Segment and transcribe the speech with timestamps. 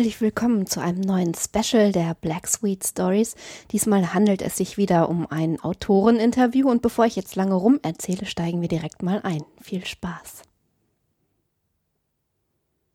[0.00, 3.34] Herzlich willkommen zu einem neuen Special der Black Sweet Stories.
[3.70, 8.24] Diesmal handelt es sich wieder um ein Autoreninterview und bevor ich jetzt lange rum erzähle,
[8.24, 9.44] steigen wir direkt mal ein.
[9.60, 10.40] Viel Spaß.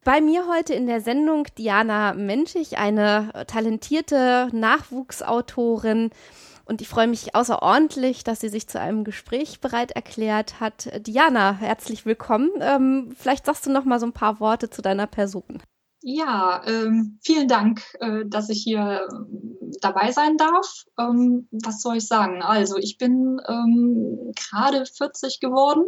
[0.03, 6.09] Bei mir heute in der Sendung Diana Menschig, eine talentierte Nachwuchsautorin.
[6.65, 10.89] Und ich freue mich außerordentlich, dass sie sich zu einem Gespräch bereit erklärt hat.
[11.05, 12.49] Diana, herzlich willkommen.
[12.61, 15.61] Ähm, vielleicht sagst du noch mal so ein paar Worte zu deiner Person.
[16.07, 19.25] Ja, ähm, vielen Dank, äh, dass ich hier äh,
[19.81, 20.85] dabei sein darf.
[20.99, 22.43] Ähm, was soll ich sagen?
[22.43, 25.83] Also, ich bin ähm, gerade 40 geworden,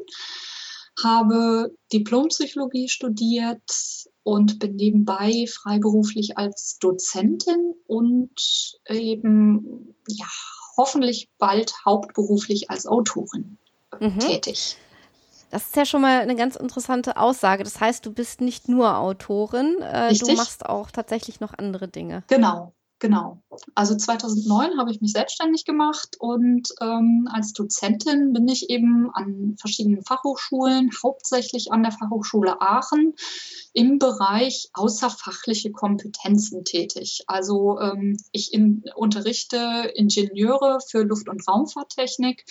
[1.04, 3.62] habe Diplompsychologie studiert
[4.24, 10.26] und bin nebenbei freiberuflich als Dozentin und eben ja
[10.78, 13.60] hoffentlich bald hauptberuflich als Autorin
[14.00, 14.18] mhm.
[14.18, 14.78] tätig.
[15.50, 17.64] Das ist ja schon mal eine ganz interessante Aussage.
[17.64, 22.24] Das heißt, du bist nicht nur Autorin, äh, du machst auch tatsächlich noch andere Dinge.
[22.28, 23.42] Genau, genau.
[23.74, 29.56] Also 2009 habe ich mich selbstständig gemacht und ähm, als Dozentin bin ich eben an
[29.58, 33.16] verschiedenen Fachhochschulen, hauptsächlich an der Fachhochschule Aachen,
[33.72, 37.24] im Bereich außerfachliche Kompetenzen tätig.
[37.28, 42.44] Also ähm, ich in, unterrichte Ingenieure für Luft- und Raumfahrttechnik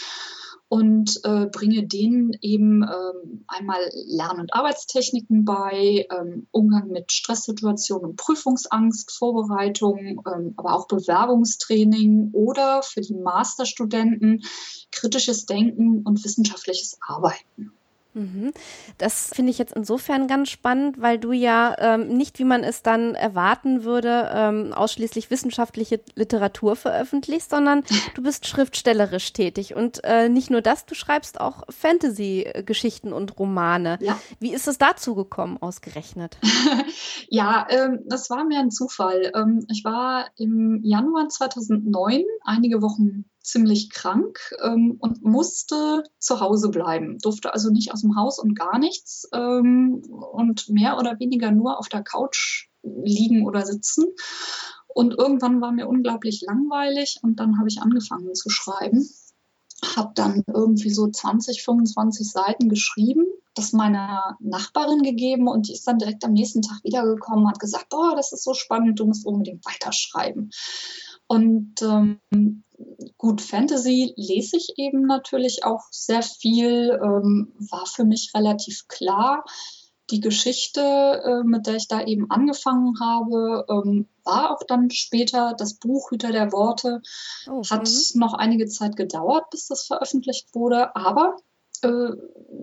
[0.69, 8.11] und äh, bringe denen eben ähm, einmal Lern- und Arbeitstechniken bei, ähm, Umgang mit Stresssituationen
[8.11, 14.43] und Prüfungsangst, Vorbereitung, ähm, aber auch Bewerbungstraining oder für die Masterstudenten
[14.91, 17.73] kritisches Denken und wissenschaftliches Arbeiten.
[18.17, 18.53] Mhm.
[18.97, 22.83] Das finde ich jetzt insofern ganz spannend, weil du ja ähm, nicht, wie man es
[22.83, 27.85] dann erwarten würde, ähm, ausschließlich wissenschaftliche Literatur veröffentlichst, sondern
[28.15, 29.75] du bist schriftstellerisch tätig.
[29.75, 33.99] Und äh, nicht nur das, du schreibst auch Fantasy-Geschichten und Romane.
[34.01, 34.19] Ja.
[34.41, 36.39] Wie ist es dazu gekommen, ausgerechnet?
[37.29, 39.31] ja, ähm, das war mir ein Zufall.
[39.35, 46.69] Ähm, ich war im Januar 2009 einige Wochen ziemlich krank ähm, und musste zu Hause
[46.69, 50.03] bleiben, durfte also nicht aus dem Haus und gar nichts ähm,
[50.33, 54.05] und mehr oder weniger nur auf der Couch liegen oder sitzen.
[54.89, 59.09] Und irgendwann war mir unglaublich langweilig und dann habe ich angefangen zu schreiben.
[59.95, 65.87] Habe dann irgendwie so 20, 25 Seiten geschrieben, das meiner Nachbarin gegeben und die ist
[65.87, 69.07] dann direkt am nächsten Tag wiedergekommen und hat gesagt, boah, das ist so spannend, du
[69.07, 70.51] musst unbedingt weiterschreiben.
[71.27, 72.21] Und ähm,
[73.17, 79.45] gut, Fantasy lese ich eben natürlich auch sehr viel, ähm, war für mich relativ klar.
[80.11, 85.55] Die Geschichte, äh, mit der ich da eben angefangen habe, ähm, war auch dann später
[85.59, 87.03] das Buch Hüter der Worte.
[87.51, 88.21] Oh, Hat mhm.
[88.21, 91.37] noch einige Zeit gedauert, bis das veröffentlicht wurde, aber
[91.83, 92.11] äh,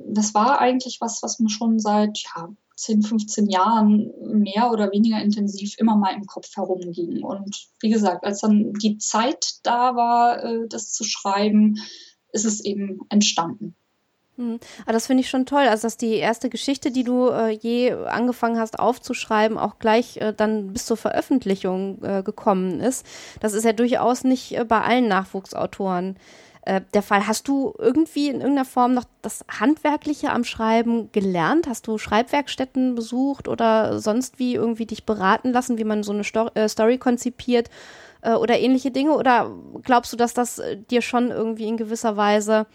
[0.07, 5.22] das war eigentlich was, was mir schon seit ja, 10, 15 Jahren mehr oder weniger
[5.22, 7.23] intensiv immer mal im Kopf herumging.
[7.23, 11.78] Und wie gesagt, als dann die Zeit da war, äh, das zu schreiben,
[12.31, 13.75] ist es eben entstanden.
[14.38, 14.59] Hm.
[14.81, 17.51] Aber ah, das finde ich schon toll, also dass die erste Geschichte, die du äh,
[17.51, 23.06] je angefangen hast aufzuschreiben, auch gleich äh, dann bis zur Veröffentlichung äh, gekommen ist.
[23.41, 26.17] Das ist ja durchaus nicht äh, bei allen Nachwuchsautoren
[26.65, 27.27] äh, der Fall.
[27.27, 31.68] Hast du irgendwie in irgendeiner Form noch das Handwerkliche am Schreiben gelernt?
[31.68, 36.24] Hast du Schreibwerkstätten besucht oder sonst wie irgendwie dich beraten lassen, wie man so eine
[36.24, 37.69] Sto äh, Story konzipiert
[38.21, 39.18] äh, oder ähnliche Dinge?
[39.18, 39.51] Oder
[39.81, 42.65] glaubst du, dass das äh, dir schon irgendwie in gewisser Weise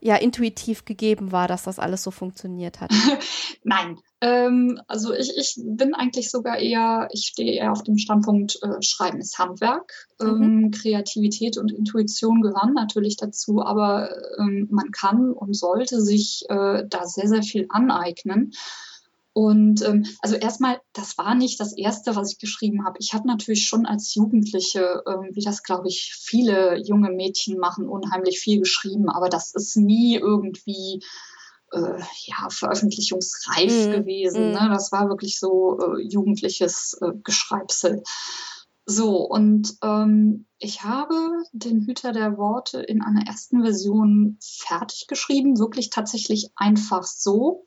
[0.00, 2.92] ja intuitiv gegeben war, dass das alles so funktioniert hat?
[3.62, 8.58] Nein, ähm, also ich, ich bin eigentlich sogar eher, ich stehe eher auf dem Standpunkt,
[8.62, 9.92] äh, Schreiben ist Handwerk.
[10.18, 10.42] Mhm.
[10.42, 16.84] Ähm, Kreativität und Intuition gehören natürlich dazu, aber ähm, man kann und sollte sich äh,
[16.88, 18.52] da sehr, sehr viel aneignen.
[19.34, 22.96] Und ähm, also erstmal, das war nicht das Erste, was ich geschrieben habe.
[23.00, 27.88] Ich habe natürlich schon als Jugendliche, ähm, wie das, glaube ich, viele junge Mädchen machen,
[27.88, 31.02] unheimlich viel geschrieben, aber das ist nie irgendwie
[31.74, 33.92] äh, ja, veröffentlichungsreif mhm.
[33.92, 34.52] gewesen.
[34.52, 34.60] Ne?
[34.62, 34.72] Mhm.
[34.72, 38.02] Das war wirklich so äh, jugendliches äh, Geschreibsel.
[38.86, 41.14] So, und ähm, ich habe
[41.52, 47.66] den Hüter der Worte in einer ersten Version fertig geschrieben, wirklich tatsächlich einfach so.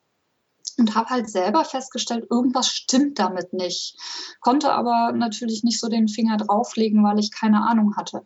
[0.77, 3.97] Und habe halt selber festgestellt, irgendwas stimmt damit nicht.
[4.41, 8.23] Konnte aber natürlich nicht so den Finger drauflegen, weil ich keine Ahnung hatte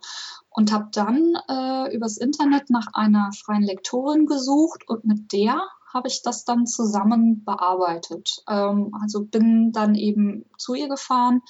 [0.51, 5.62] und habe dann äh, übers Internet nach einer freien Lektorin gesucht und mit der
[5.94, 8.44] habe ich das dann zusammen bearbeitet.
[8.48, 11.42] Ähm, also bin dann eben zu ihr gefahren,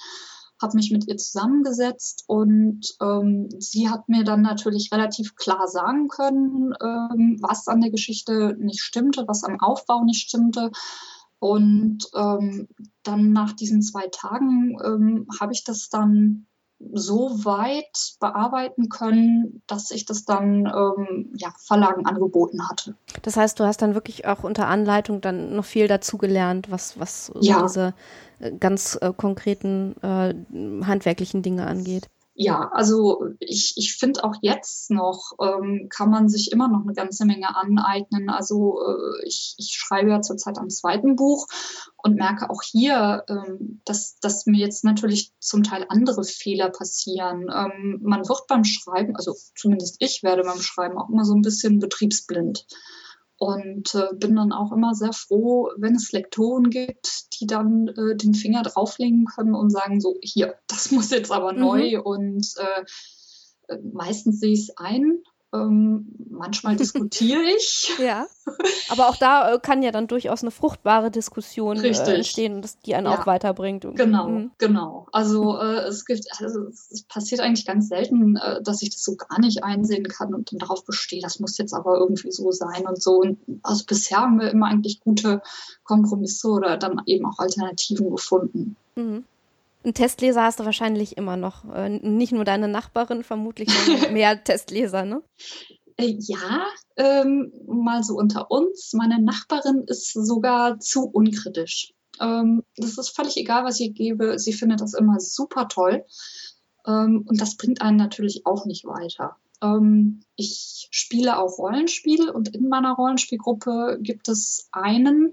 [0.62, 6.08] habe mich mit ihr zusammengesetzt und ähm, sie hat mir dann natürlich relativ klar sagen
[6.08, 10.70] können, ähm, was an der Geschichte nicht stimmte, was am Aufbau nicht stimmte.
[11.38, 12.68] Und ähm,
[13.02, 16.46] dann nach diesen zwei Tagen ähm, habe ich das dann
[16.92, 22.94] so weit bearbeiten können, dass ich das dann ähm, ja, Verlagen angeboten hatte.
[23.22, 27.32] Das heißt, du hast dann wirklich auch unter Anleitung dann noch viel dazugelernt, was, was
[27.40, 27.54] ja.
[27.54, 27.94] so diese
[28.40, 30.34] äh, ganz äh, konkreten äh,
[30.84, 32.08] handwerklichen Dinge angeht
[32.42, 36.92] ja, also ich, ich finde auch jetzt noch, ähm, kann man sich immer noch eine
[36.92, 38.30] ganze Menge aneignen.
[38.30, 41.46] Also äh, ich, ich schreibe ja zurzeit am zweiten Buch
[41.96, 47.46] und merke auch hier, ähm, dass, dass mir jetzt natürlich zum Teil andere Fehler passieren.
[47.54, 51.42] Ähm, man wird beim Schreiben, also zumindest ich werde beim Schreiben auch immer so ein
[51.42, 52.66] bisschen betriebsblind.
[53.42, 58.14] Und äh, bin dann auch immer sehr froh, wenn es Lektoren gibt, die dann äh,
[58.14, 61.58] den Finger drauflegen können und sagen so, hier, das muss jetzt aber mhm.
[61.58, 62.00] neu.
[62.00, 67.92] Und äh, meistens sehe ich es ein ähm, manchmal diskutiere ich.
[67.98, 68.26] ja.
[68.88, 72.94] Aber auch da äh, kann ja dann durchaus eine fruchtbare Diskussion äh, entstehen, dass die
[72.94, 73.18] einen ja.
[73.18, 73.86] auch weiterbringt.
[73.94, 74.50] Genau, mhm.
[74.58, 75.06] genau.
[75.12, 79.16] Also äh, es gibt, also es passiert eigentlich ganz selten, äh, dass ich das so
[79.16, 82.86] gar nicht einsehen kann und dann darauf bestehe, das muss jetzt aber irgendwie so sein
[82.86, 83.20] und so.
[83.20, 85.42] Und also bisher haben wir immer eigentlich gute
[85.84, 88.76] Kompromisse oder dann eben auch Alternativen gefunden.
[88.96, 89.24] Mhm.
[89.84, 91.64] Ein Testleser hast du wahrscheinlich immer noch.
[91.74, 95.22] Äh, nicht nur deine Nachbarin, vermutlich, sondern mehr Testleser, ne?
[95.96, 98.92] Äh, ja, ähm, mal so unter uns.
[98.92, 101.92] Meine Nachbarin ist sogar zu unkritisch.
[102.20, 104.38] Ähm, das ist völlig egal, was ich gebe.
[104.38, 106.04] Sie findet das immer super toll.
[106.86, 109.36] Ähm, und das bringt einen natürlich auch nicht weiter.
[109.62, 115.32] Ähm, ich spiele auch Rollenspiele und in meiner Rollenspielgruppe gibt es einen,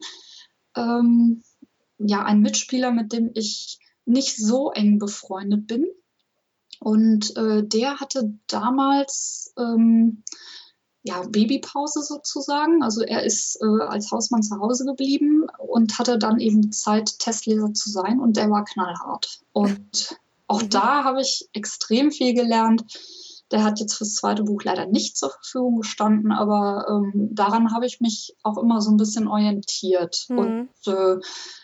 [0.75, 1.43] ähm,
[1.97, 5.85] ja, einen Mitspieler, mit dem ich nicht so eng befreundet bin.
[6.79, 10.23] Und äh, der hatte damals ähm,
[11.03, 12.83] ja, Babypause sozusagen.
[12.83, 17.73] Also er ist äh, als Hausmann zu Hause geblieben und hatte dann eben Zeit, Testleser
[17.73, 19.39] zu sein und der war knallhart.
[19.53, 22.83] Und auch da habe ich extrem viel gelernt.
[23.51, 27.87] Der hat jetzt fürs zweite Buch leider nicht zur Verfügung gestanden, aber ähm, daran habe
[27.87, 30.25] ich mich auch immer so ein bisschen orientiert.
[30.29, 30.37] Mhm.
[30.37, 31.17] Und äh,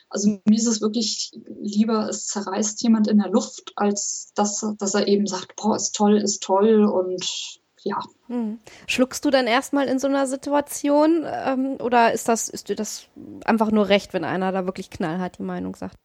[0.10, 1.32] also mir ist es wirklich
[1.62, 5.96] lieber, es zerreißt jemand in der Luft, als dass, dass er eben sagt, boah, ist
[5.96, 8.00] toll, ist toll und ja.
[8.28, 8.60] Hm.
[8.88, 13.06] Schluckst du dann erstmal in so einer Situation ähm, oder ist das, ist dir das
[13.46, 15.98] einfach nur recht, wenn einer da wirklich knallhart die Meinung sagt?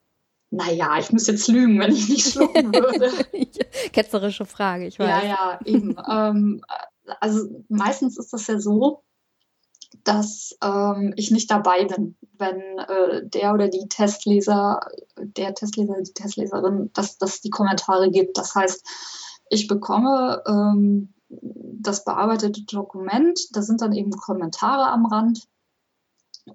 [0.50, 3.10] Naja, ich muss jetzt lügen, wenn ich nicht schlucken würde.
[3.92, 5.08] Ketzerische Frage, ich weiß.
[5.08, 5.96] Ja, ja, eben.
[6.10, 6.62] ähm,
[7.20, 9.02] also meistens ist das ja so,
[10.04, 14.80] dass ähm, ich nicht dabei bin, wenn äh, der oder die Testleser,
[15.16, 18.38] der Testleser, die Testleserin, dass das die Kommentare gibt.
[18.38, 18.84] Das heißt,
[19.50, 25.46] ich bekomme ähm, das bearbeitete Dokument, da sind dann eben Kommentare am Rand.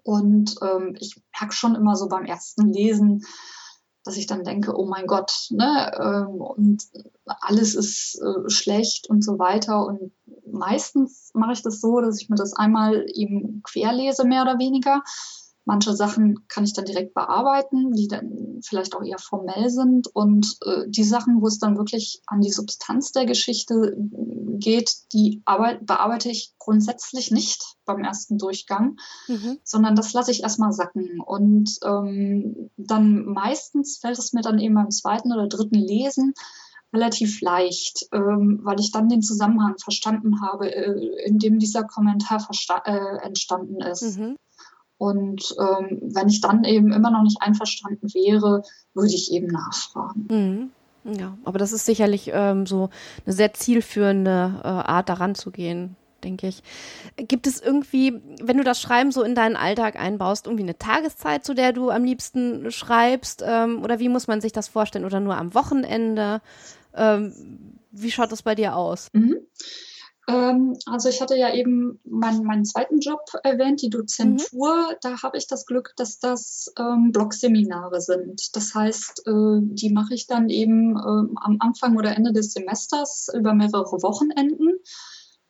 [0.04, 3.24] Und ähm, ich merke schon immer so beim ersten Lesen,
[4.04, 6.84] dass ich dann denke, oh mein Gott, ne, ähm, und
[7.26, 9.86] alles ist äh, schlecht und so weiter.
[9.86, 10.12] Und
[10.46, 15.02] meistens mache ich das so, dass ich mir das einmal eben querlese, mehr oder weniger.
[15.66, 20.08] Manche Sachen kann ich dann direkt bearbeiten, die dann vielleicht auch eher formell sind.
[20.14, 25.42] Und äh, die Sachen, wo es dann wirklich an die Substanz der Geschichte geht, die
[25.46, 29.58] arbeit, bearbeite ich grundsätzlich nicht beim ersten Durchgang, mhm.
[29.64, 31.20] sondern das lasse ich erstmal sacken.
[31.20, 36.34] Und ähm, dann meistens fällt es mir dann eben beim zweiten oder dritten Lesen
[36.94, 42.48] relativ leicht, ähm, weil ich dann den Zusammenhang verstanden habe, äh, in dem dieser Kommentar
[42.86, 44.18] äh, entstanden ist.
[44.18, 44.38] Mhm.
[44.98, 50.28] Und ähm, wenn ich dann eben immer noch nicht einverstanden wäre, würde ich eben nachfragen.
[50.30, 50.72] Mhm.
[51.18, 52.90] Ja, aber das ist sicherlich ähm, so
[53.26, 56.64] eine sehr zielführende äh, Art, daran zu gehen, denke ich.
[57.16, 61.46] Gibt es irgendwie, wenn du das Schreiben so in deinen Alltag einbaust, irgendwie eine Tageszeit,
[61.46, 63.44] zu der du am liebsten schreibst?
[63.46, 65.06] Ähm, oder wie muss man sich das vorstellen?
[65.06, 66.42] Oder nur am Wochenende?
[66.96, 69.10] Ähm, wie schaut das bei dir aus?
[69.14, 69.38] Mhm.
[70.28, 74.76] Ähm, also ich hatte ja eben mein, meinen zweiten Job erwähnt, die Dozentur.
[74.76, 74.96] Mhm.
[75.02, 78.56] Da habe ich das Glück, dass das ähm, Blogseminare sind.
[78.56, 83.30] Das heißt, äh, die mache ich dann eben äh, am Anfang oder Ende des Semesters
[83.34, 84.80] über mehrere Wochenenden.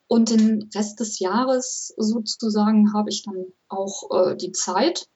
[0.07, 5.07] Und den Rest des Jahres sozusagen habe ich dann auch äh, die Zeit.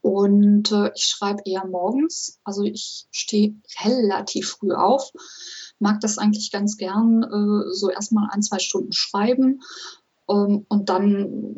[0.00, 2.38] Und äh, ich schreibe eher morgens.
[2.44, 5.12] Also ich stehe relativ früh auf
[5.80, 9.62] mag das eigentlich ganz gern, äh, so erstmal ein, zwei Stunden schreiben
[10.28, 11.56] ähm, und dann,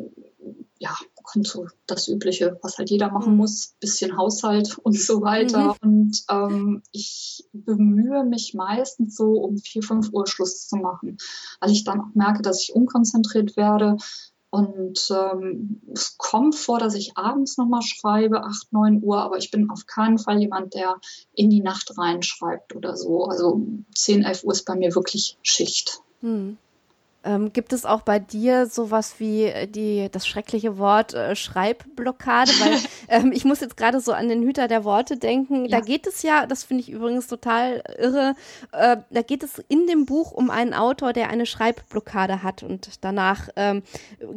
[0.79, 3.37] ja, kommt so das Übliche, was halt jeder machen mhm.
[3.37, 5.75] muss, bisschen Haushalt und so weiter.
[5.81, 5.89] Mhm.
[5.89, 11.17] Und ähm, ich bemühe mich meistens so um vier, fünf Uhr Schluss zu machen,
[11.61, 13.97] weil ich dann auch merke, dass ich unkonzentriert werde.
[14.53, 19.49] Und ähm, es kommt vor, dass ich abends nochmal schreibe, 8, 9 Uhr, aber ich
[19.49, 20.97] bin auf keinen Fall jemand, der
[21.33, 23.25] in die Nacht reinschreibt oder so.
[23.25, 26.01] Also 10, 11 Uhr ist bei mir wirklich Schicht.
[26.21, 26.59] Hm.
[27.25, 32.51] Ähm, gibt es auch bei dir sowas wie äh, die, das schreckliche Wort äh, Schreibblockade?
[32.59, 35.65] Weil ähm, ich muss jetzt gerade so an den Hüter der Worte denken.
[35.65, 35.79] Ja.
[35.79, 38.35] Da geht es ja, das finde ich übrigens total irre,
[38.73, 42.89] äh, da geht es in dem Buch um einen Autor, der eine Schreibblockade hat und
[43.01, 43.83] danach ähm,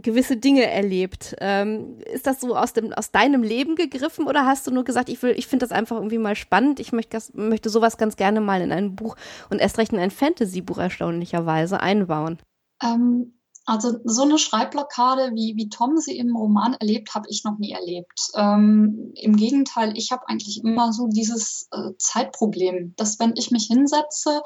[0.02, 1.34] gewisse Dinge erlebt.
[1.40, 5.08] Ähm, ist das so aus, dem, aus deinem Leben gegriffen oder hast du nur gesagt,
[5.08, 8.40] ich, will, ich finde das einfach irgendwie mal spannend, ich möchte, möchte sowas ganz gerne
[8.40, 9.16] mal in ein Buch
[9.50, 12.38] und erst recht in ein Fantasy-Buch erstaunlicherweise einbauen?
[12.82, 17.58] Ähm, also so eine Schreibblockade, wie, wie Tom sie im Roman erlebt, habe ich noch
[17.58, 18.30] nie erlebt.
[18.36, 23.66] Ähm, Im Gegenteil, ich habe eigentlich immer so dieses äh, Zeitproblem, dass wenn ich mich
[23.66, 24.40] hinsetze,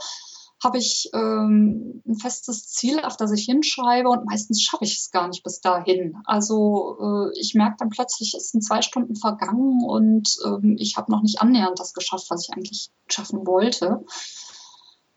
[0.63, 5.11] habe ich ähm, ein festes Ziel, auf das ich hinschreibe und meistens schaffe ich es
[5.11, 6.17] gar nicht bis dahin.
[6.25, 11.13] Also äh, ich merke dann plötzlich, es sind zwei Stunden vergangen und ähm, ich habe
[11.13, 14.05] noch nicht annähernd das geschafft, was ich eigentlich schaffen wollte.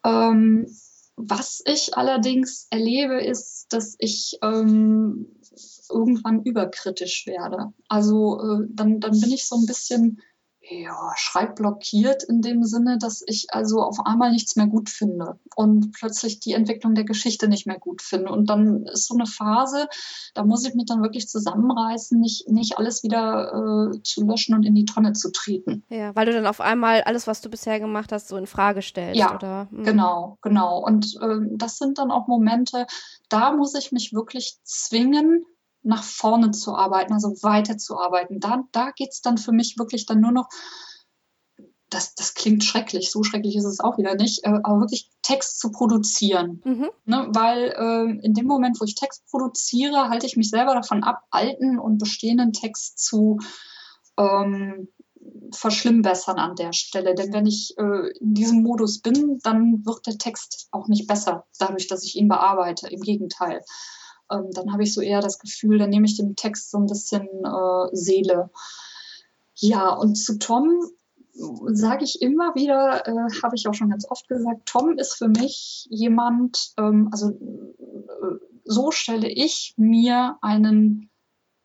[0.03, 0.65] Ähm,
[1.15, 5.27] was ich allerdings erlebe, ist, dass ich ähm,
[5.89, 7.74] irgendwann überkritisch werde.
[7.88, 10.22] Also äh, dann, dann bin ich so ein bisschen
[10.70, 15.91] ja, schreibblockiert in dem Sinne, dass ich also auf einmal nichts mehr gut finde und
[15.91, 18.32] plötzlich die Entwicklung der Geschichte nicht mehr gut finde.
[18.32, 19.88] Und dann ist so eine Phase,
[20.34, 24.63] da muss ich mich dann wirklich zusammenreißen, nicht, nicht alles wieder äh, zu löschen und
[24.65, 25.84] in die Tonne zu treten.
[25.89, 28.82] Ja, weil du dann auf einmal alles, was du bisher gemacht hast, so in Frage
[28.82, 29.67] stellst, ja, oder?
[29.72, 29.84] Mhm.
[29.84, 30.79] Genau, genau.
[30.79, 32.88] Und äh, das sind dann auch Momente,
[33.27, 35.46] da muss ich mich wirklich zwingen,
[35.84, 38.40] nach vorne zu arbeiten, also weiterzuarbeiten.
[38.40, 40.50] Da, da geht es dann für mich wirklich dann nur noch,
[41.90, 45.60] das, das klingt schrecklich, so schrecklich ist es auch wieder nicht, äh, aber wirklich Text
[45.60, 46.62] zu produzieren.
[46.66, 46.90] Mhm.
[47.06, 51.04] Ne, weil äh, in dem Moment, wo ich Text produziere, halte ich mich selber davon
[51.04, 53.40] ab, alten und bestehenden Text zu
[54.18, 54.88] ähm,
[55.52, 57.13] verschlimmbessern an der Stelle.
[57.16, 61.46] Denn wenn ich äh, in diesem Modus bin, dann wird der Text auch nicht besser,
[61.60, 62.88] dadurch, dass ich ihn bearbeite.
[62.88, 63.62] Im Gegenteil
[64.34, 66.88] ähm, dann habe ich so eher das Gefühl, dann nehme ich dem Text so ein
[66.88, 68.50] bisschen äh, Seele.
[69.56, 70.82] Ja, und zu Tom
[71.36, 75.30] sage ich immer wieder, äh, habe ich auch schon ganz oft gesagt, Tom ist für
[75.30, 81.10] mich jemand, ähm, also äh, so stelle ich mir einen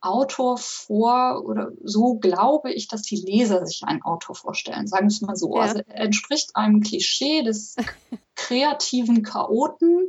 [0.01, 5.15] Autor vor oder so glaube ich, dass die Leser sich einen Autor vorstellen, sagen wir
[5.15, 5.57] es mal so.
[5.57, 5.63] Ja.
[5.63, 7.77] Also er entspricht einem Klischee des
[8.37, 10.09] kreativen Chaoten,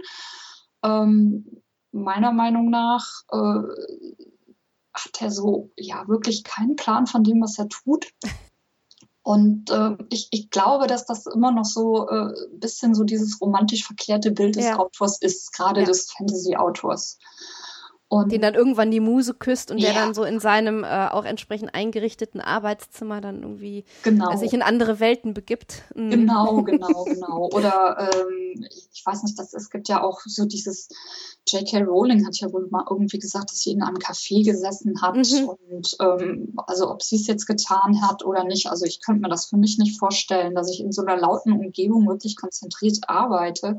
[0.83, 3.61] ähm, meiner Meinung nach äh,
[4.93, 8.07] hat er so ja wirklich keinen Plan von dem, was er tut.
[9.21, 13.39] Und äh, ich, ich glaube, dass das immer noch so ein äh, bisschen so dieses
[13.39, 14.77] romantisch verklärte Bild des ja.
[14.77, 15.85] Autors ist, gerade ja.
[15.85, 17.19] des Fantasy-Autors.
[18.11, 19.91] Und den dann irgendwann die Muse küsst und ja.
[19.91, 24.35] der dann so in seinem äh, auch entsprechend eingerichteten Arbeitszimmer dann irgendwie genau.
[24.35, 25.83] sich in andere Welten begibt.
[25.93, 26.09] Mhm.
[26.09, 27.49] Genau, genau, genau.
[27.53, 30.89] Oder ähm, ich weiß nicht, dass es gibt ja auch so dieses
[31.47, 31.83] J.K.
[31.83, 35.49] Rowling hat ja wohl mal irgendwie gesagt, dass sie in einem Café gesessen hat mhm.
[35.49, 39.29] und ähm, also ob sie es jetzt getan hat oder nicht, also ich könnte mir
[39.29, 43.77] das für mich nicht vorstellen, dass ich in so einer lauten Umgebung wirklich konzentriert arbeite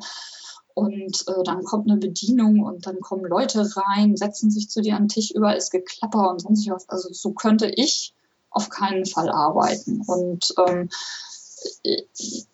[0.80, 4.96] und äh, dann kommt eine Bedienung und dann kommen Leute rein, setzen sich zu dir
[4.96, 6.88] an den Tisch, überall ist Geklapper und sonst was.
[6.88, 8.14] Also so könnte ich
[8.48, 10.02] auf keinen Fall arbeiten.
[10.06, 10.88] Und ähm,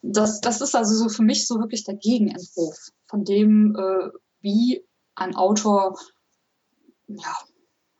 [0.02, 4.84] das, das ist also so für mich so wirklich der Gegenentwurf von dem, äh, wie
[5.14, 5.96] ein Autor
[7.06, 7.36] ja,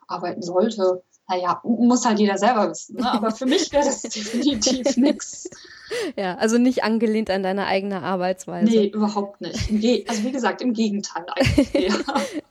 [0.08, 2.96] arbeiten sollte naja, muss halt jeder selber wissen.
[2.96, 3.10] Ne?
[3.10, 5.50] Aber für mich wäre das definitiv nichts.
[6.16, 8.70] Ja, also nicht angelehnt an deine eigene Arbeitsweise.
[8.70, 10.08] Nee, überhaupt nicht.
[10.08, 11.72] Also wie gesagt, im Gegenteil eigentlich.
[11.72, 11.94] ja.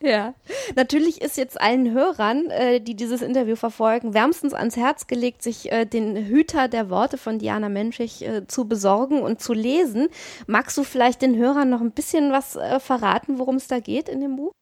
[0.00, 0.34] ja.
[0.74, 5.70] Natürlich ist jetzt allen Hörern, äh, die dieses Interview verfolgen, wärmstens ans Herz gelegt, sich
[5.70, 10.08] äh, den Hüter der Worte von Diana Menschig äh, zu besorgen und zu lesen.
[10.46, 14.20] Magst du vielleicht den Hörern noch ein bisschen was verraten, worum es da geht in
[14.20, 14.52] dem Buch?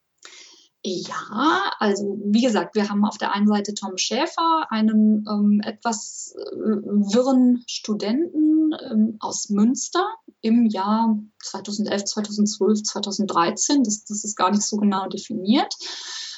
[0.86, 6.34] Ja, also wie gesagt, wir haben auf der einen Seite Tom Schäfer, einen ähm, etwas
[6.36, 10.04] äh, wirren Studenten ähm, aus Münster
[10.42, 13.82] im Jahr 2011, 2012, 2013.
[13.82, 15.74] Das, das ist gar nicht so genau definiert.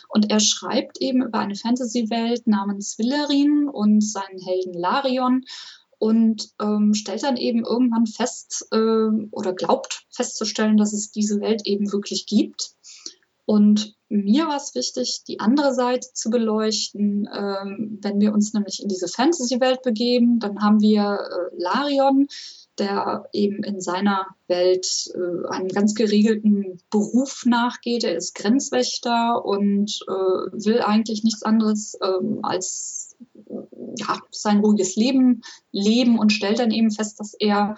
[0.09, 5.45] Und er schreibt eben über eine Fantasy-Welt namens Villerin und seinen Helden Larion
[5.99, 11.63] und ähm, stellt dann eben irgendwann fest äh, oder glaubt festzustellen, dass es diese Welt
[11.65, 12.77] eben wirklich gibt.
[13.45, 17.29] Und mir war es wichtig, die andere Seite zu beleuchten.
[17.33, 22.29] Ähm, wenn wir uns nämlich in diese Fantasy-Welt begeben, dann haben wir äh, Larion,
[22.79, 28.05] der eben in seiner Welt äh, einem ganz geregelten Beruf nachgeht.
[28.05, 33.17] Er ist Grenzwächter und äh, will eigentlich nichts anderes ähm, als
[33.97, 37.77] ja, sein ruhiges Leben leben und stellt dann eben fest, dass er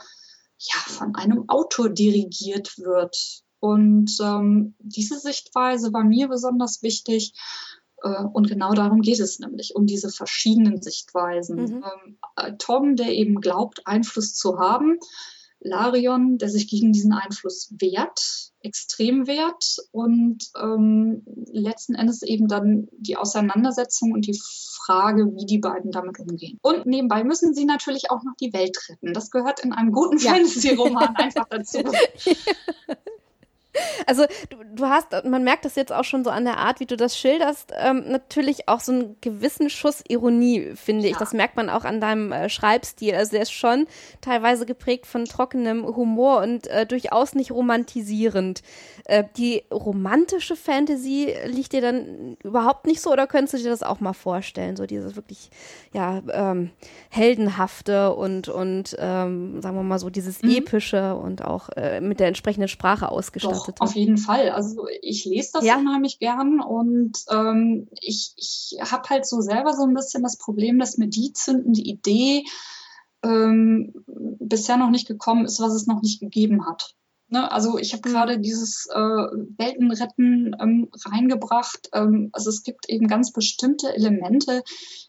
[0.59, 3.45] ja, von einem Autor dirigiert wird.
[3.61, 7.35] Und ähm, diese Sichtweise war mir besonders wichtig.
[8.03, 11.57] Äh, und genau darum geht es nämlich, um diese verschiedenen Sichtweisen.
[11.57, 11.85] Mhm.
[11.85, 14.99] Ähm, äh, Tom, der eben glaubt, Einfluss zu haben,
[15.61, 21.23] Larion, der sich gegen diesen Einfluss wehrt, extrem wehrt und ähm,
[21.53, 26.59] letzten Endes eben dann die Auseinandersetzung und die Frage, wie die beiden damit umgehen.
[26.63, 29.13] Und nebenbei müssen sie natürlich auch noch die Welt retten.
[29.13, 30.33] Das gehört in einem guten ja.
[30.33, 31.79] Fantasy-Roman einfach dazu.
[34.07, 36.87] Also du, du, hast, man merkt das jetzt auch schon so an der Art, wie
[36.87, 41.11] du das schilderst, ähm, natürlich auch so einen gewissen Schuss Ironie, finde ja.
[41.11, 41.17] ich.
[41.19, 43.15] Das merkt man auch an deinem äh, Schreibstil.
[43.15, 43.87] Also der ist schon
[44.21, 48.63] teilweise geprägt von trockenem Humor und äh, durchaus nicht romantisierend.
[49.05, 53.83] Äh, die romantische Fantasy liegt dir dann überhaupt nicht so oder könntest du dir das
[53.83, 54.77] auch mal vorstellen?
[54.77, 55.51] So dieses wirklich,
[55.93, 56.71] ja, ähm,
[57.11, 60.51] heldenhafte und, und ähm, sagen wir mal so dieses mhm.
[60.51, 63.59] epische und auch äh, mit der entsprechenden Sprache ausgestattet.
[63.59, 64.51] Doch, auf jeden Fall.
[64.51, 65.77] Also ich lese das ja.
[65.77, 70.79] unheimlich gern und ähm, ich, ich habe halt so selber so ein bisschen das Problem,
[70.79, 72.45] dass mir die zündende Idee
[73.23, 76.95] ähm, bisher noch nicht gekommen ist, was es noch nicht gegeben hat.
[77.29, 77.51] Ne?
[77.51, 78.13] Also ich habe mhm.
[78.13, 81.89] gerade dieses äh, Weltenretten ähm, reingebracht.
[81.93, 84.63] Ähm, also es gibt eben ganz bestimmte Elemente,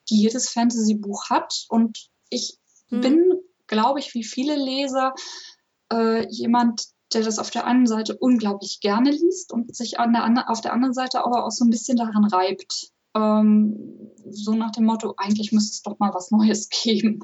[0.10, 2.58] die jedes Fantasy-Buch hat und ich
[2.90, 3.02] mhm.
[3.02, 3.34] bin,
[3.68, 5.14] glaube ich, wie viele Leser
[5.92, 10.50] äh, jemand, der das auf der einen Seite unglaublich gerne liest und sich an der,
[10.50, 12.92] auf der anderen Seite aber auch so ein bisschen daran reibt.
[13.16, 17.22] Ähm, so nach dem Motto, eigentlich müsste es doch mal was Neues geben.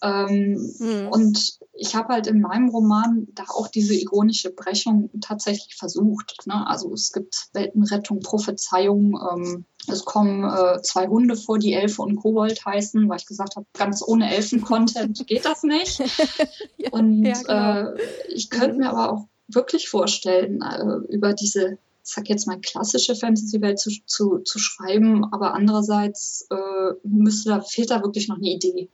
[0.00, 1.08] Ähm, mhm.
[1.08, 6.46] Und ich habe halt in meinem Roman da auch diese ironische Brechung tatsächlich versucht.
[6.46, 6.66] Ne?
[6.66, 9.18] Also es gibt Weltenrettung, Prophezeiung.
[9.32, 13.56] Ähm, es kommen äh, zwei Hunde vor, die Elfe und Kobold heißen, weil ich gesagt
[13.56, 15.98] habe, ganz ohne Elfen-Content geht das nicht.
[16.76, 17.92] ja, und ja, genau.
[17.92, 22.58] äh, ich könnte mir aber auch wirklich vorstellen, äh, über diese ich sag jetzt mal,
[22.58, 28.36] klassische Fantasy-Welt zu, zu, zu schreiben, aber andererseits äh, müsste da, fehlt da wirklich noch
[28.36, 28.88] eine Idee.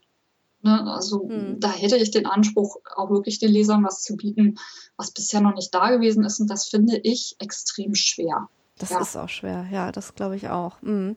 [0.62, 0.90] Ne?
[0.90, 1.61] Also hm.
[1.61, 4.59] da hätte ich den Anspruch, auch wirklich den Lesern was zu bieten,
[4.96, 6.40] was bisher noch nicht da gewesen ist.
[6.40, 8.48] Und das finde ich extrem schwer.
[8.79, 9.01] Das ja.
[9.01, 10.83] ist auch schwer, ja, das glaube ich auch.
[10.83, 11.17] Mhm.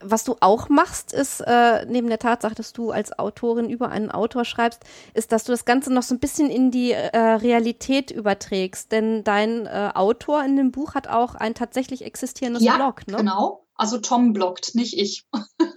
[0.00, 4.10] Was du auch machst, ist, äh, neben der Tatsache, dass du als Autorin über einen
[4.10, 4.82] Autor schreibst,
[5.14, 8.92] ist, dass du das Ganze noch so ein bisschen in die äh, Realität überträgst.
[8.92, 13.16] Denn dein äh, Autor in dem Buch hat auch ein tatsächlich existierendes ja, Blog, ne?
[13.16, 13.64] Genau.
[13.74, 15.24] Also Tom bloggt, nicht ich.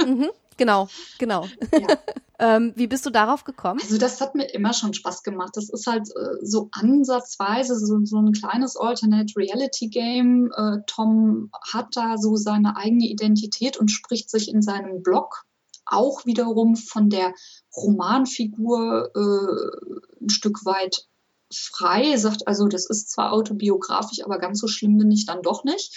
[0.06, 0.30] Mhm.
[0.58, 1.48] Genau, genau.
[1.72, 1.98] Ja.
[2.40, 3.80] ähm, wie bist du darauf gekommen?
[3.82, 5.52] Also das hat mir immer schon Spaß gemacht.
[5.56, 10.52] Das ist halt äh, so ansatzweise so, so ein kleines Alternate Reality Game.
[10.56, 15.46] Äh, Tom hat da so seine eigene Identität und spricht sich in seinem Blog
[15.86, 17.34] auch wiederum von der
[17.76, 21.08] Romanfigur äh, ein Stück weit
[21.54, 25.64] frei, sagt also, das ist zwar autobiografisch, aber ganz so schlimm bin ich dann doch
[25.64, 25.94] nicht.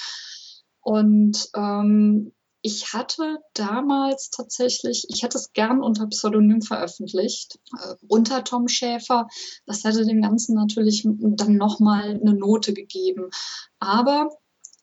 [0.81, 2.33] Und ähm,
[2.67, 9.29] ich hatte damals tatsächlich, ich hätte es gern unter Pseudonym veröffentlicht, äh, unter Tom Schäfer.
[9.67, 13.29] Das hätte dem Ganzen natürlich dann nochmal eine Note gegeben.
[13.81, 14.31] Aber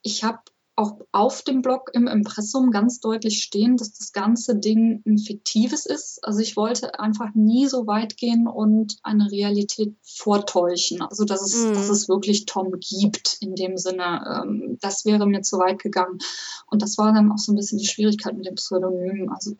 [0.03, 0.37] ich habe
[0.75, 5.85] auch auf dem Blog im Impressum ganz deutlich stehen, dass das ganze Ding ein fiktives
[5.85, 6.23] ist.
[6.23, 11.01] Also ich wollte einfach nie so weit gehen und eine Realität vortäuschen.
[11.01, 11.73] Also dass es, mm.
[11.73, 14.43] dass es wirklich Tom gibt in dem Sinne.
[14.43, 16.19] Ähm, das wäre mir zu weit gegangen.
[16.67, 19.29] Und das war dann auch so ein bisschen die Schwierigkeit mit dem Pseudonym.
[19.29, 19.55] Also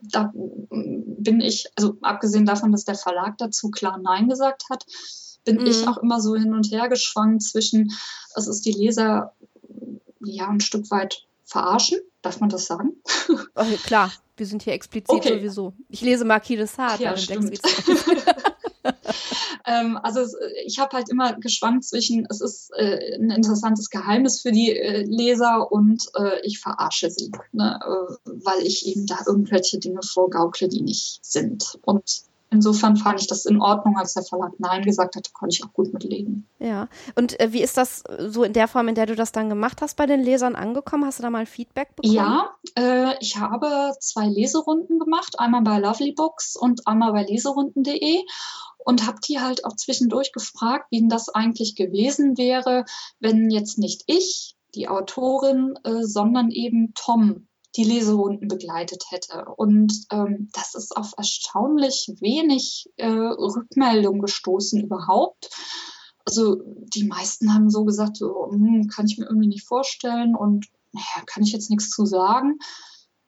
[0.00, 4.86] da bin ich, also abgesehen davon, dass der Verlag dazu klar Nein gesagt hat,
[5.44, 5.66] bin mm.
[5.66, 7.92] ich auch immer so hin und her geschwankt zwischen,
[8.34, 9.34] es ist die Leser
[10.24, 12.00] ja ein Stück weit verarschen.
[12.22, 12.94] Darf man das sagen?
[13.56, 15.38] Okay, klar, wir sind hier explizit okay.
[15.38, 15.74] sowieso.
[15.88, 17.04] Ich lese Marquis de Sade.
[17.04, 17.14] Ja,
[19.66, 20.26] ähm, also
[20.66, 25.04] ich habe halt immer geschwankt zwischen, es ist äh, ein interessantes Geheimnis für die äh,
[25.04, 27.78] Leser und äh, ich verarsche sie, ne?
[27.80, 31.78] Äh, weil ich eben da irgendwelche Dinge vorgaukle, die nicht sind.
[31.82, 35.64] Und Insofern fand ich das in Ordnung, als der Verlag Nein gesagt hat, konnte ich
[35.64, 36.48] auch gut mitleben.
[36.60, 39.48] Ja, und äh, wie ist das so in der Form, in der du das dann
[39.48, 41.04] gemacht hast, bei den Lesern angekommen?
[41.04, 42.14] Hast du da mal Feedback bekommen?
[42.14, 48.22] Ja, äh, ich habe zwei Leserunden gemacht, einmal bei Lovely Books und einmal bei leserunden.de
[48.78, 52.84] und habe die halt auch zwischendurch gefragt, wie denn das eigentlich gewesen wäre,
[53.18, 59.46] wenn jetzt nicht ich, die Autorin, äh, sondern eben Tom die Leserunden begleitet hätte.
[59.56, 65.50] Und ähm, das ist auf erstaunlich wenig äh, Rückmeldung gestoßen überhaupt.
[66.24, 66.62] Also
[66.94, 71.24] die meisten haben so gesagt, so, hm, kann ich mir irgendwie nicht vorstellen und naja,
[71.26, 72.58] kann ich jetzt nichts zu sagen.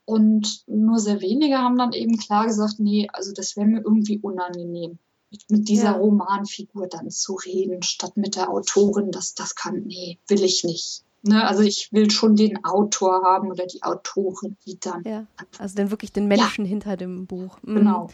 [0.04, 4.20] Und nur sehr wenige haben dann eben klar gesagt, nee, also das wäre mir irgendwie
[4.20, 5.00] unangenehm,
[5.48, 5.96] mit dieser ja.
[5.96, 9.10] Romanfigur dann zu reden, statt mit der Autorin.
[9.10, 11.02] Das, das kann, nee, will ich nicht.
[11.22, 11.46] Ne?
[11.46, 15.02] Also ich will schon den Autor haben oder die Autorin, die dann.
[15.04, 15.26] Ja,
[15.58, 16.68] also dann wirklich den Menschen ja.
[16.68, 17.58] hinter dem Buch.
[17.62, 17.74] Mhm.
[17.74, 18.08] Genau.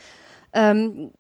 [0.53, 1.11] Ähm,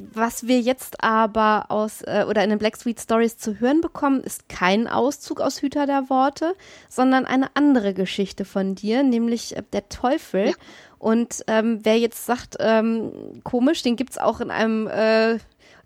[0.00, 4.22] was wir jetzt aber aus äh, oder in den Black Sweet Stories zu hören bekommen,
[4.22, 6.54] ist kein Auszug aus Hüter der Worte,
[6.88, 10.50] sondern eine andere Geschichte von dir, nämlich äh, der Teufel.
[10.50, 10.54] Ja.
[10.98, 15.38] Und ähm, wer jetzt sagt, ähm, komisch, den gibt's auch in einem äh,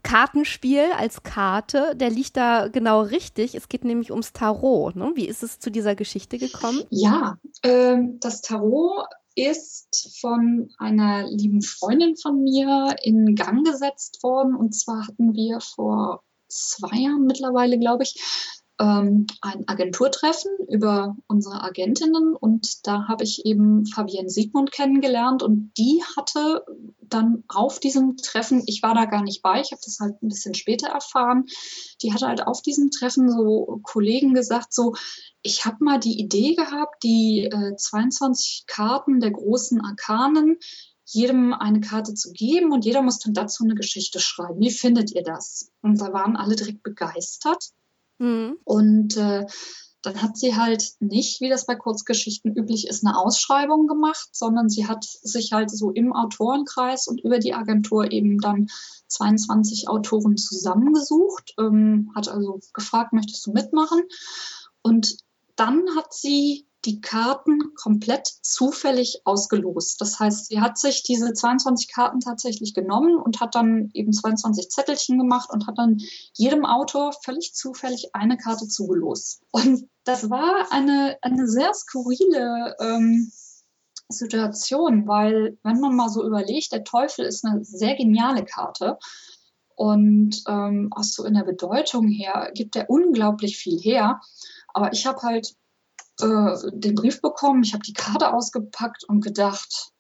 [0.03, 3.55] Kartenspiel als Karte, der liegt da genau richtig.
[3.55, 4.97] Es geht nämlich ums Tarot.
[4.97, 5.13] Ne?
[5.15, 6.83] Wie ist es zu dieser Geschichte gekommen?
[6.91, 14.55] Ja, ähm, das Tarot ist von einer lieben Freundin von mir in Gang gesetzt worden.
[14.55, 18.15] Und zwar hatten wir vor zwei Jahren mittlerweile, glaube ich,
[18.83, 25.71] ähm, ein Agenturtreffen über unsere Agentinnen und da habe ich eben Fabienne Siegmund kennengelernt und
[25.79, 26.65] die hatte
[27.01, 30.29] dann auf diesem Treffen, ich war da gar nicht bei, ich habe das halt ein
[30.29, 31.45] bisschen später erfahren,
[32.03, 34.95] die hatte halt auf diesem Treffen so Kollegen gesagt, so,
[35.43, 40.59] ich habe mal die Idee gehabt, die äh, 22 Karten der großen Arkanen
[41.05, 44.61] jedem eine Karte zu geben und jeder muss dann dazu eine Geschichte schreiben.
[44.61, 45.71] Wie findet ihr das?
[45.83, 47.71] Und da waren alle direkt begeistert.
[48.23, 48.59] Mhm.
[48.65, 49.47] Und äh,
[50.03, 54.69] dann hat sie halt nicht, wie das bei Kurzgeschichten üblich ist, eine Ausschreibung gemacht, sondern
[54.69, 58.69] sie hat sich halt so im Autorenkreis und über die Agentur eben dann
[59.09, 64.03] 22 Autoren zusammengesucht, ähm, hat also gefragt, möchtest du mitmachen?
[64.83, 65.17] Und
[65.57, 70.01] dann hat sie die Karten komplett zufällig ausgelost.
[70.01, 74.69] Das heißt, sie hat sich diese 22 Karten tatsächlich genommen und hat dann eben 22
[74.69, 75.99] Zettelchen gemacht und hat dann
[76.35, 79.43] jedem Autor völlig zufällig eine Karte zugelost.
[79.53, 83.31] Und das war eine, eine sehr skurrile ähm,
[84.09, 88.99] Situation, weil wenn man mal so überlegt, der Teufel ist eine sehr geniale Karte.
[89.75, 94.21] Und ähm, auch so in der Bedeutung her gibt er unglaublich viel her.
[94.75, 95.55] Aber ich habe halt
[96.23, 99.93] äh, den Brief bekommen, ich habe die Karte ausgepackt und gedacht,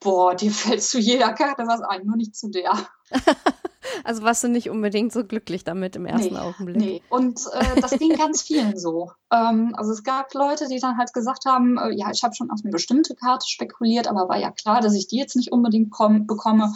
[0.00, 2.72] boah, dir fällt zu jeder Karte was ein, nur nicht zu der.
[4.04, 6.76] also warst du nicht unbedingt so glücklich damit im ersten nee, Augenblick.
[6.76, 9.12] Nee, und äh, das ging ganz vielen so.
[9.32, 12.50] Ähm, also es gab Leute, die dann halt gesagt haben, äh, ja, ich habe schon
[12.50, 15.90] auf eine bestimmte Karte spekuliert, aber war ja klar, dass ich die jetzt nicht unbedingt
[15.90, 16.74] bekomme.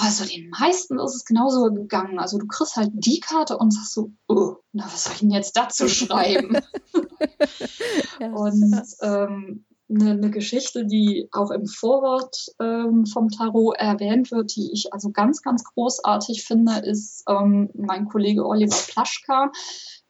[0.00, 2.20] Also den meisten ist es genauso gegangen.
[2.20, 5.30] Also du kriegst halt die Karte und sagst so, oh, na, was soll ich denn
[5.32, 6.56] jetzt dazu schreiben?
[8.20, 14.54] ja, und ähm, eine, eine, Geschichte, die auch im Vorwort ähm, vom Tarot erwähnt wird,
[14.54, 19.50] die ich also ganz, ganz großartig finde, ist ähm, mein Kollege Oliver Plaschka.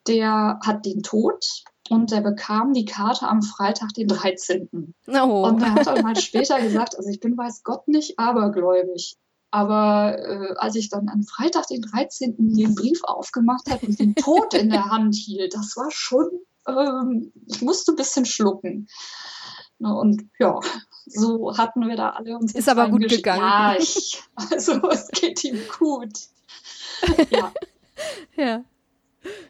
[0.07, 1.47] Der hat den Tod
[1.89, 4.95] und der bekam die Karte am Freitag, den 13.
[5.07, 5.47] Oh.
[5.47, 9.17] Und er hat dann mal später gesagt, also ich bin weiß Gott nicht abergläubig.
[9.51, 12.37] Aber äh, als ich dann am Freitag, den 13.
[12.37, 16.29] den Brief aufgemacht habe und den Tod in der Hand hielt, das war schon,
[16.67, 18.89] ähm, ich musste ein bisschen schlucken.
[19.79, 20.59] Ne, und ja,
[21.07, 22.55] so hatten wir da alle uns.
[22.55, 23.41] Ist aber gut Gesch gegangen.
[23.41, 26.13] Ja, ich, also es geht ihm gut.
[27.31, 27.53] Ja.
[28.37, 28.65] ja.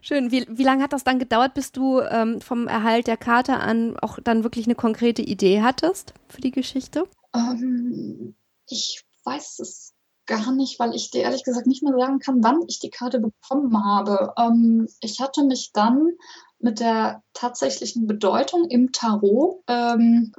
[0.00, 0.30] Schön.
[0.30, 3.96] Wie, wie lange hat das dann gedauert, bis du ähm, vom Erhalt der Karte an
[3.98, 7.04] auch dann wirklich eine konkrete Idee hattest für die Geschichte?
[7.34, 8.34] Ähm,
[8.68, 9.94] ich weiß es
[10.26, 13.18] gar nicht, weil ich dir ehrlich gesagt nicht mehr sagen kann, wann ich die Karte
[13.18, 14.34] bekommen habe.
[14.38, 16.10] Ähm, ich hatte mich dann
[16.58, 20.32] mit der tatsächlichen Bedeutung im Tarot ähm,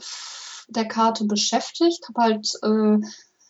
[0.67, 3.05] der Karte beschäftigt, habe halt äh,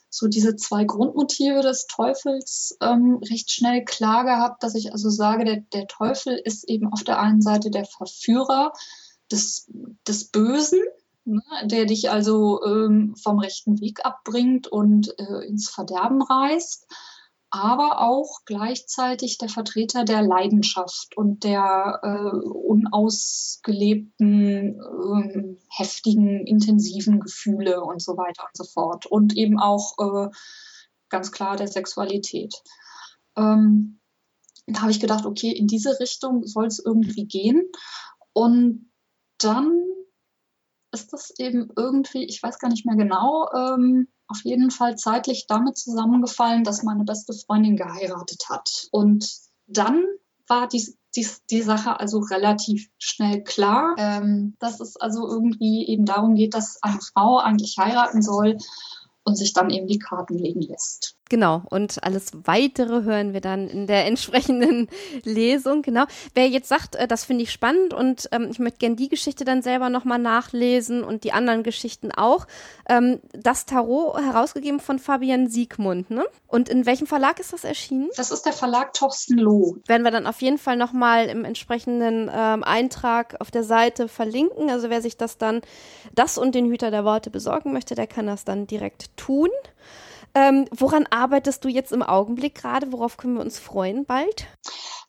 [0.09, 5.45] so diese zwei Grundmotive des Teufels ähm, recht schnell klar gehabt, dass ich also sage,
[5.45, 8.73] der, der Teufel ist eben auf der einen Seite der Verführer
[9.31, 9.69] des,
[10.07, 10.79] des Bösen,
[11.29, 16.85] ne, der dich also ähm, vom rechten Weg abbringt und äh, ins Verderben reißt,
[17.51, 27.81] aber auch gleichzeitig der Vertreter der Leidenschaft und der äh, unausgelebten, äh, heftigen, intensiven Gefühle
[27.81, 29.07] und so weiter und so fort.
[29.07, 30.29] Und eben auch äh,
[31.09, 32.53] ganz klar der Sexualität.
[33.35, 33.99] Ähm,
[34.67, 37.63] da habe ich gedacht, okay, in diese Richtung soll es irgendwie gehen.
[38.33, 38.91] Und
[39.39, 39.88] dann
[40.91, 45.45] ist das eben irgendwie, ich weiß gar nicht mehr genau, ähm, auf jeden Fall zeitlich
[45.47, 48.87] damit zusammengefallen, dass meine beste Freundin geheiratet hat.
[48.91, 49.27] Und
[49.67, 50.03] dann
[50.47, 56.05] war die die, die Sache also relativ schnell klar, ähm, dass es also irgendwie eben
[56.05, 58.57] darum geht, dass eine Frau eigentlich heiraten soll
[59.23, 61.15] und sich dann eben die Karten legen lässt.
[61.29, 64.89] Genau, und alles weitere hören wir dann in der entsprechenden
[65.23, 66.05] Lesung, genau.
[66.33, 69.45] Wer jetzt sagt, äh, das finde ich spannend und ähm, ich möchte gerne die Geschichte
[69.45, 72.47] dann selber nochmal nachlesen und die anderen Geschichten auch.
[72.89, 76.25] Ähm, das Tarot herausgegeben von Fabian Siegmund, ne?
[76.47, 78.09] Und in welchem Verlag ist das erschienen?
[78.15, 79.77] Das ist der Verlag Torsten Loh.
[79.85, 84.71] Werden wir dann auf jeden Fall nochmal im entsprechenden ähm, Eintrag auf der Seite verlinken.
[84.71, 85.61] Also wer sich das dann,
[86.15, 89.49] das und den Hüter der Worte besorgen möchte, der kann das dann direkt tun.
[90.33, 92.91] Ähm, woran arbeitest du jetzt im Augenblick gerade?
[92.91, 94.47] Worauf können wir uns freuen bald?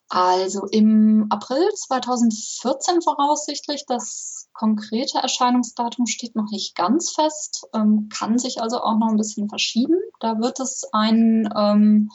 [0.09, 3.85] Also im April 2014 voraussichtlich.
[3.87, 9.17] Das konkrete Erscheinungsdatum steht noch nicht ganz fest, ähm, kann sich also auch noch ein
[9.17, 9.95] bisschen verschieben.
[10.19, 12.09] Da wird es ein, ähm,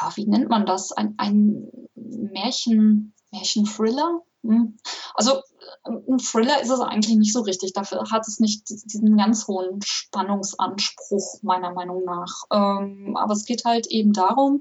[0.00, 0.90] ja, wie nennt man das?
[0.90, 4.22] Ein, ein Märchen, Märchen-Thriller?
[4.42, 4.76] Hm.
[5.14, 5.42] Also
[5.82, 7.72] ein Thriller ist es eigentlich nicht so richtig.
[7.72, 12.44] Dafür hat es nicht diesen ganz hohen Spannungsanspruch, meiner Meinung nach.
[12.52, 14.60] Ähm, aber es geht halt eben darum,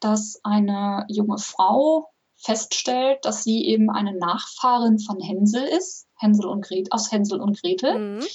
[0.00, 6.64] dass eine junge Frau feststellt, dass sie eben eine Nachfahrin von Hänsel ist, Hänsel und
[6.64, 8.16] Gretel, aus Hänsel und Gretel.
[8.18, 8.26] Mhm.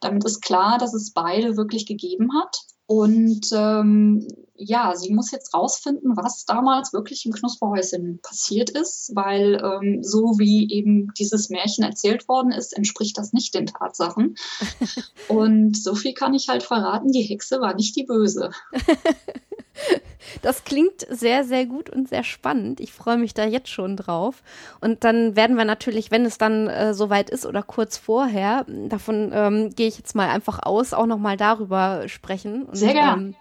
[0.00, 2.62] Damit ist klar, dass es beide wirklich gegeben hat.
[2.90, 4.26] Und ähm,
[4.56, 10.40] ja, sie muss jetzt rausfinden, was damals wirklich im Knusperhäuschen passiert ist, weil ähm, so
[10.40, 14.34] wie eben dieses Märchen erzählt worden ist, entspricht das nicht den Tatsachen.
[15.28, 18.50] Und so viel kann ich halt verraten, die Hexe war nicht die Böse.
[20.42, 22.78] Das klingt sehr, sehr gut und sehr spannend.
[22.78, 24.42] Ich freue mich da jetzt schon drauf.
[24.80, 29.32] Und dann werden wir natürlich, wenn es dann äh, soweit ist oder kurz vorher, davon
[29.34, 32.64] ähm, gehe ich jetzt mal einfach aus, auch nochmal darüber sprechen.
[32.64, 33.22] Und, sehr gerne.
[33.22, 33.34] Ähm,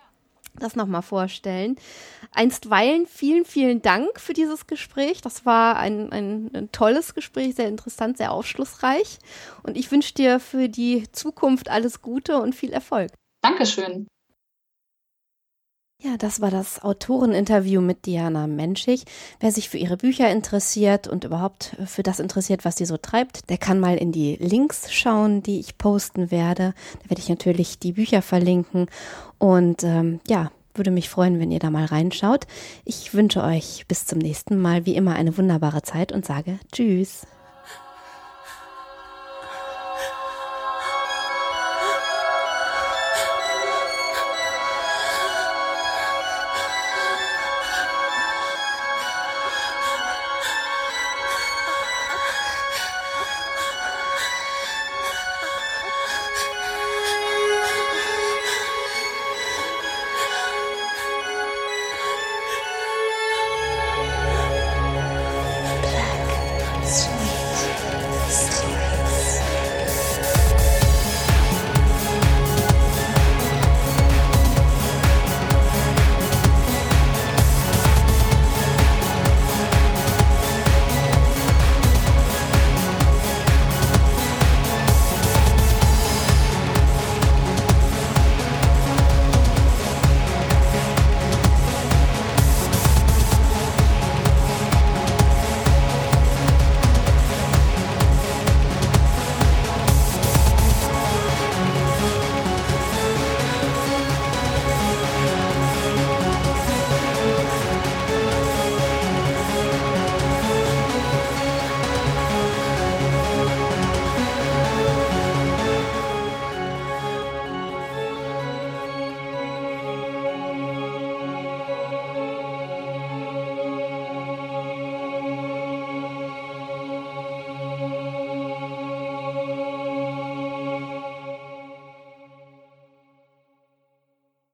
[0.55, 1.77] das nochmal vorstellen.
[2.31, 5.21] Einstweilen vielen, vielen Dank für dieses Gespräch.
[5.21, 9.19] Das war ein, ein, ein, tolles Gespräch, sehr interessant, sehr aufschlussreich.
[9.63, 13.11] Und ich wünsche dir für die Zukunft alles Gute und viel Erfolg.
[13.41, 14.07] Dankeschön.
[16.01, 19.03] Ja, das war das Autoreninterview mit Diana Menschig.
[19.41, 23.49] Wer sich für ihre Bücher interessiert und überhaupt für das interessiert, was sie so treibt,
[23.49, 26.73] der kann mal in die Links schauen, die ich posten werde.
[27.03, 28.87] Da werde ich natürlich die Bücher verlinken.
[29.39, 32.47] Und ähm, ja, würde mich freuen, wenn ihr da mal reinschaut.
[32.85, 37.27] Ich wünsche euch bis zum nächsten Mal wie immer eine wunderbare Zeit und sage Tschüss.